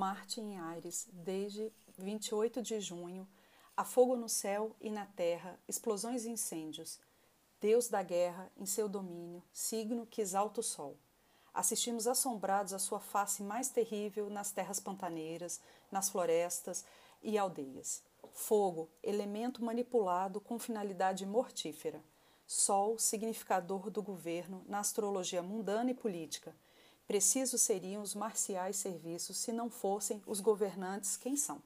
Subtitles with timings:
[0.00, 3.28] Marte em Ares, desde 28 de junho,
[3.76, 6.98] há fogo no céu e na terra, explosões e incêndios.
[7.60, 10.96] Deus da guerra em seu domínio, signo que exalta o sol.
[11.52, 15.60] Assistimos assombrados a sua face mais terrível nas terras pantaneiras,
[15.92, 16.82] nas florestas
[17.22, 18.02] e aldeias.
[18.32, 22.02] Fogo, elemento manipulado com finalidade mortífera.
[22.46, 26.56] Sol, significador do governo na astrologia mundana e política.
[27.10, 31.60] Precisos seriam os marciais serviços se não fossem os governantes quem são.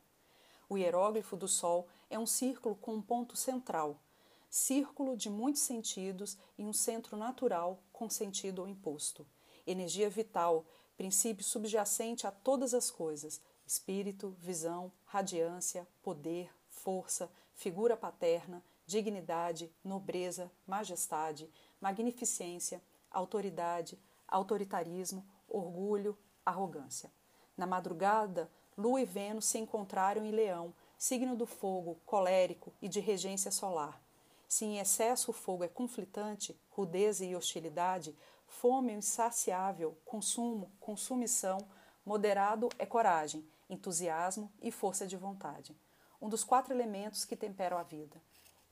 [0.70, 4.00] O hieróglifo do Sol é um círculo com um ponto central,
[4.48, 9.26] círculo de muitos sentidos e um centro natural com sentido imposto.
[9.66, 10.64] Energia vital,
[10.96, 20.50] princípio subjacente a todas as coisas, espírito, visão, radiância, poder, força, figura paterna, dignidade, nobreza,
[20.66, 21.50] majestade,
[21.82, 22.80] magnificência,
[23.10, 27.10] autoridade, autoritarismo, orgulho, arrogância.
[27.56, 33.00] Na madrugada, Lua e Vênus se encontraram em Leão, signo do fogo, colérico e de
[33.00, 34.00] regência solar.
[34.48, 41.58] Se em excesso o fogo é conflitante, rudeza e hostilidade, fome é insaciável, consumo, consumição,
[42.04, 45.76] moderado é coragem, entusiasmo e força de vontade.
[46.20, 48.20] Um dos quatro elementos que temperam a vida.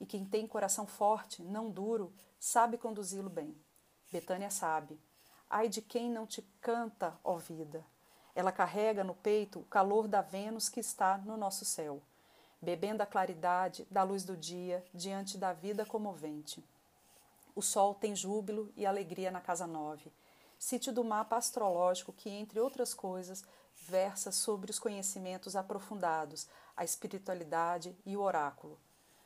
[0.00, 3.56] E quem tem coração forte, não duro, sabe conduzi-lo bem.
[4.10, 4.98] Betânia sabe.
[5.54, 7.84] Ai de quem não te canta, ó vida.
[8.34, 12.00] Ela carrega no peito o calor da Vênus que está no nosso céu,
[12.58, 16.64] bebendo a claridade da luz do dia diante da vida comovente.
[17.54, 20.10] O sol tem júbilo e alegria na casa nove,
[20.58, 27.94] sítio do mapa astrológico que, entre outras coisas, versa sobre os conhecimentos aprofundados, a espiritualidade
[28.06, 28.80] e o oráculo.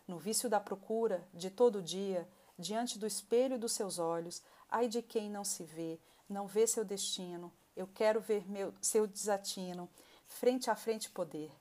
[0.09, 5.01] No vício da procura, de todo dia, diante do espelho dos seus olhos, ai de
[5.03, 9.89] quem não se vê, não vê seu destino, eu quero ver meu, seu desatino,
[10.27, 11.53] frente a frente poder.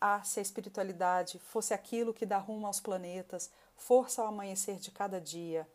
[0.00, 4.90] Ah, se a espiritualidade fosse aquilo que dá rumo aos planetas, força ao amanhecer de
[4.90, 5.68] cada dia.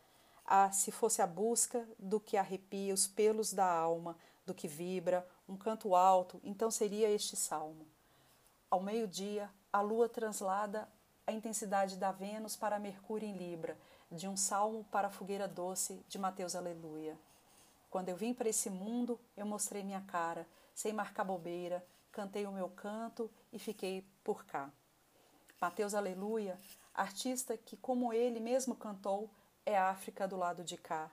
[0.46, 5.28] Ah, se fosse a busca do que arrepia os pelos da alma, do que vibra,
[5.48, 7.88] um canto alto, então seria este salmo.
[8.70, 10.88] Ao meio-dia, a lua translada
[11.30, 13.78] a intensidade da Vênus para Mercúrio em Libra,
[14.12, 17.16] de um salmo para a fogueira doce de Mateus Aleluia.
[17.90, 22.52] Quando eu vim para esse mundo, eu mostrei minha cara, sem marcar bobeira, cantei o
[22.52, 24.72] meu canto e fiquei por cá.
[25.60, 26.60] Mateus Aleluia,
[26.94, 29.30] artista que, como ele mesmo cantou,
[29.66, 31.12] é África do lado de cá.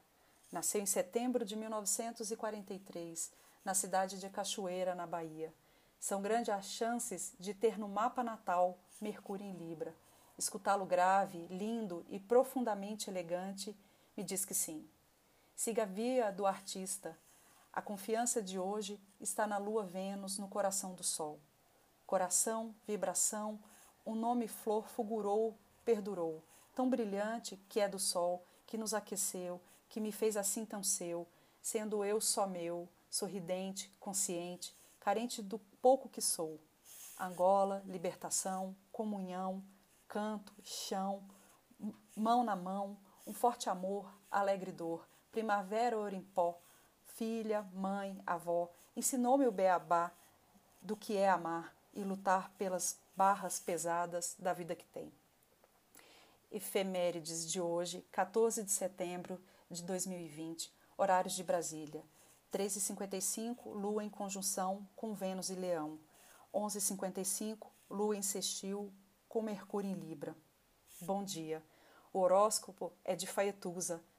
[0.53, 3.32] Nasceu em setembro de 1943,
[3.65, 5.53] na cidade de Cachoeira, na Bahia.
[5.98, 9.94] São grandes as chances de ter no mapa natal Mercúrio em Libra.
[10.38, 13.76] Escutá-lo grave, lindo e profundamente elegante
[14.16, 14.88] me diz que sim.
[15.56, 17.19] Siga a via do artista.
[17.72, 21.41] A confiança de hoje está na lua Vênus no coração do sol.
[22.06, 23.59] Coração, vibração,
[24.05, 29.59] um nome flor fulgurou, perdurou, tão brilhante que é do sol, que nos aqueceu,
[29.89, 31.27] que me fez assim tão seu,
[31.62, 36.61] sendo eu só meu, sorridente, consciente, carente do pouco que sou.
[37.19, 39.65] Angola, libertação, comunhão,
[40.06, 41.22] canto, chão,
[42.15, 46.58] mão na mão, um forte amor, alegre dor, Primavera Orimpó,
[47.04, 50.10] filha, mãe, avó, ensinou-me o beabá
[50.80, 55.12] do que é amar e lutar pelas barras pesadas da vida que tem.
[56.50, 59.38] Efemérides de hoje, 14 de setembro
[59.70, 62.03] de 2020, horários de Brasília.
[62.50, 65.98] 13h55, Lua em conjunção com Vênus e Leão.
[66.54, 68.91] 11h55, Lua em sextil
[69.28, 70.34] com Mercúrio em Libra.
[71.03, 71.62] Bom dia.
[72.10, 74.03] O horóscopo é de Faetusa,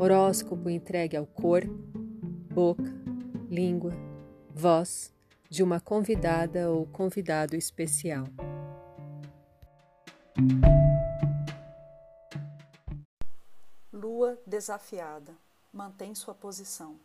[0.00, 1.64] Horóscopo entregue ao cor,
[2.54, 2.84] boca,
[3.50, 3.92] língua,
[4.48, 5.12] voz
[5.50, 8.22] de uma convidada ou convidado especial.
[13.92, 15.34] Lua desafiada,
[15.72, 16.96] mantém sua posição.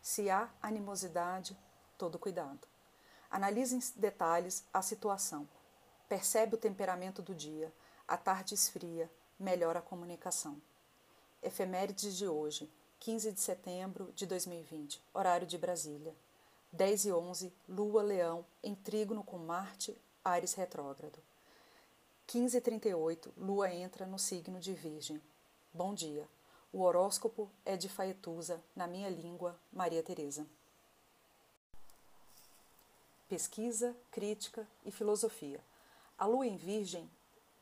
[0.00, 1.56] Se há animosidade,
[1.96, 2.66] todo cuidado.
[3.30, 5.48] Analise em detalhes a situação.
[6.08, 7.72] Percebe o temperamento do dia.
[8.08, 9.08] A tarde esfria,
[9.38, 10.60] melhora a comunicação.
[11.42, 16.14] Efemérides de hoje, 15 de setembro de 2020, horário de Brasília.
[16.72, 19.94] 10 e 11, Lua Leão em trígono com Marte,
[20.24, 21.18] Ares retrógrado.
[22.28, 25.20] 15 e 38, Lua entra no signo de Virgem.
[25.74, 26.26] Bom dia.
[26.72, 30.46] O horóscopo é de Faetusa, na minha língua, Maria Teresa.
[33.28, 35.60] Pesquisa, crítica e filosofia.
[36.16, 37.10] A Lua em Virgem,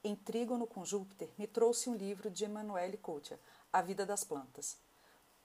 [0.04, 3.40] em trígono com Júpiter, me trouxe um livro de Emanuele Coutia,
[3.72, 4.76] A Vida das Plantas.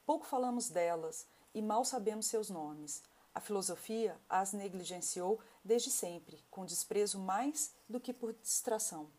[0.04, 3.04] Pouco falamos delas e mal sabemos seus nomes.
[3.36, 9.12] A filosofia as negligenciou desde sempre, com desprezo mais do que por distração.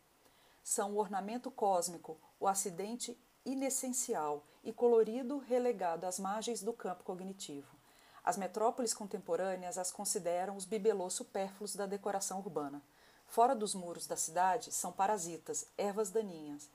[0.60, 7.76] São o ornamento cósmico, o acidente inessencial e colorido relegado às margens do campo cognitivo.
[8.24, 12.82] As metrópoles contemporâneas as consideram os bibelôs supérfluos da decoração urbana.
[13.28, 16.68] Fora dos muros da cidade são parasitas, ervas daninhas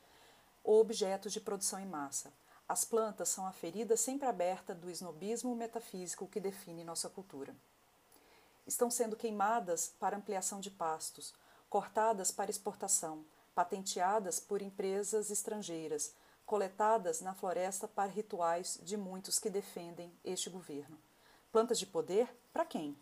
[0.63, 2.31] ou objetos de produção em massa.
[2.67, 7.55] As plantas são a ferida sempre aberta do snobismo metafísico que define nossa cultura.
[8.65, 11.33] Estão sendo queimadas para ampliação de pastos,
[11.69, 16.13] cortadas para exportação, patenteadas por empresas estrangeiras,
[16.45, 20.97] coletadas na floresta para rituais de muitos que defendem este governo.
[21.51, 22.33] Plantas de poder?
[22.53, 22.97] Para quem?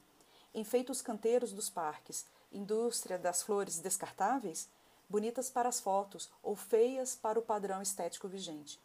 [0.53, 4.67] Enfeita os canteiros dos parques, indústria das flores descartáveis?
[5.09, 8.79] Bonitas para as fotos ou feias para o padrão estético vigente.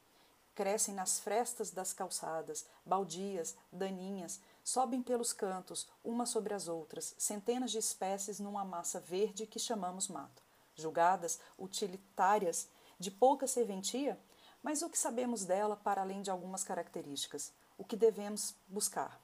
[0.55, 7.71] Crescem nas frestas das calçadas, baldias, daninhas, sobem pelos cantos, umas sobre as outras, centenas
[7.71, 10.43] de espécies numa massa verde que chamamos mato.
[10.75, 12.69] Julgadas utilitárias,
[12.99, 14.19] de pouca serventia,
[14.63, 17.53] mas o que sabemos dela para além de algumas características?
[17.77, 19.21] O que devemos buscar?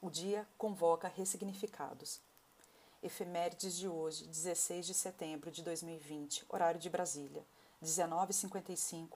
[0.00, 2.20] O dia convoca ressignificados.
[3.02, 7.46] Efemérides de hoje, 16 de setembro de 2020, horário de Brasília,
[7.82, 9.10] 19h55,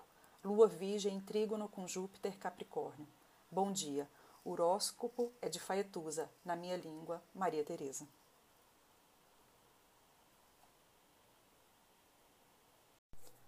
[0.44, 3.08] Lua Virgem em trígono com Júpiter Capricórnio.
[3.50, 4.08] Bom dia.
[4.44, 8.06] O horóscopo é de Faetusa, na minha língua, Maria Teresa.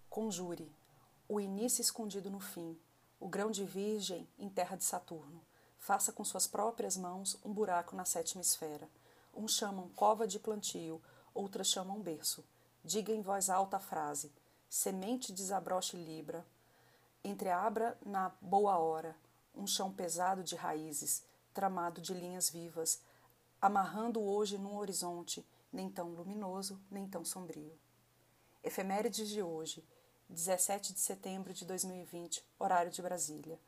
[0.09, 0.71] Conjure
[1.27, 2.77] o início escondido no fim,
[3.19, 5.41] o grão de virgem em terra de Saturno.
[5.79, 8.87] Faça com suas próprias mãos um buraco na sétima esfera.
[9.35, 11.01] Uns chamam cova de plantio,
[11.33, 12.43] outras chamam berço.
[12.83, 14.31] Diga em voz alta a frase:
[14.69, 16.45] semente desabroche libra.
[17.23, 19.15] Entreabra na boa hora
[19.53, 21.23] um chão pesado de raízes,
[21.53, 23.01] tramado de linhas vivas,
[23.61, 27.77] amarrando hoje num horizonte nem tão luminoso, nem tão sombrio.
[28.63, 29.83] Efemérides de hoje,
[30.29, 33.59] 17 de setembro de 2020, horário de Brasília.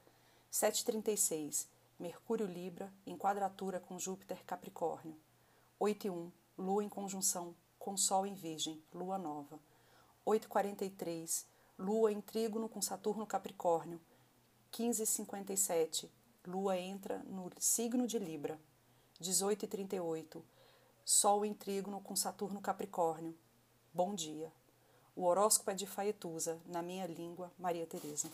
[0.51, 1.67] 7h36,
[1.99, 5.15] Mercúrio Libra, em quadratura com Júpiter Capricórnio.
[5.79, 9.59] 8 e 1, Lua em conjunção com Sol em Virgem, Lua Nova.
[10.25, 11.45] 8h43,
[11.77, 14.01] Lua em trígono com Saturno Capricórnio.
[14.73, 16.09] 15h57,
[16.47, 18.59] Lua entra no signo de Libra.
[19.21, 20.41] 18h38,
[21.05, 23.37] Sol em trígono com Saturno Capricórnio.
[23.93, 24.51] Bom dia.
[25.15, 28.29] O horóscopo é de Faetusa, na minha língua, Maria Teresa.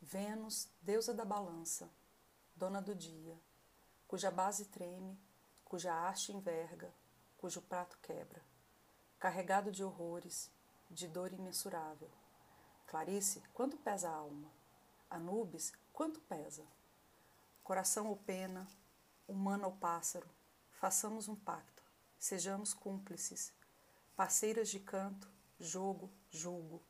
[0.00, 1.90] Vênus, deusa da balança,
[2.54, 3.38] dona do dia,
[4.06, 5.18] cuja base treme,
[5.64, 6.92] cuja haste enverga,
[7.36, 8.42] cujo prato quebra,
[9.18, 10.50] carregado de horrores,
[10.90, 12.10] de dor imensurável.
[12.86, 14.50] Clarice, quanto pesa a alma?
[15.10, 16.64] Anubis, quanto pesa?
[17.62, 18.66] Coração ou pena,
[19.26, 20.28] humano ou pássaro,
[20.72, 21.74] façamos um pacto
[22.24, 23.52] Sejamos cúmplices,
[24.16, 25.30] parceiras de canto,
[25.60, 26.82] jogo, julgo,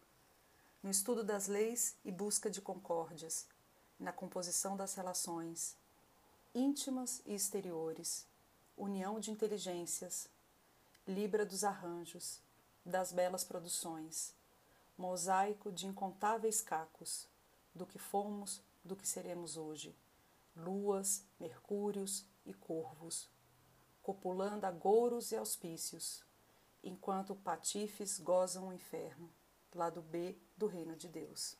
[0.80, 3.48] no estudo das leis e busca de concórdias,
[3.98, 5.76] na composição das relações,
[6.54, 8.26] íntimas e exteriores,
[8.76, 10.28] união de inteligências,
[11.06, 12.40] libra dos arranjos,
[12.84, 14.34] das belas produções,
[14.96, 17.28] mosaico de incontáveis cacos,
[17.74, 19.96] do que fomos, do que seremos hoje,
[20.54, 23.28] luas, mercúrios e corvos
[24.04, 26.22] copulando agouros e auspícios,
[26.82, 29.32] enquanto patifes gozam o inferno,
[29.74, 31.56] lado B do reino de Deus.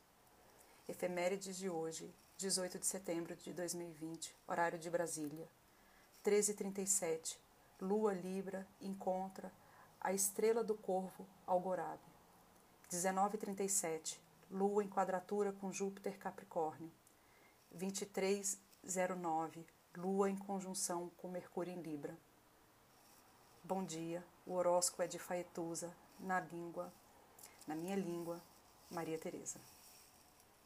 [0.87, 5.47] Efemérides de hoje, 18 de setembro de 2020, horário de Brasília.
[6.25, 7.37] 13h37,
[7.79, 9.49] Lua Libra encontra
[10.01, 12.03] a estrela do corvo Algorabe.
[12.91, 14.17] 19h37,
[14.51, 16.91] Lua em quadratura com Júpiter Capricórnio.
[17.73, 19.63] 23h09,
[19.95, 22.17] Lua em conjunção com Mercúrio em Libra.
[23.63, 26.91] Bom dia, o horóscopo é de Faetusa, na língua,
[27.65, 28.43] na minha língua,
[28.91, 29.57] Maria Teresa.